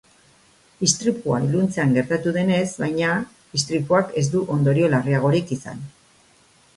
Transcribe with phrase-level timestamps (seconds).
[0.85, 3.11] Istripua iluntzean gertatu denez, baina,
[3.59, 5.85] istripuak ez du ondorio larriagorik izan.